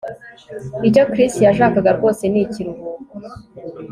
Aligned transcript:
Icyo 0.87 1.03
Chris 1.11 1.33
yashakaga 1.47 1.89
rwose 1.97 2.23
ni 2.31 2.39
ikiruhuko 2.45 3.13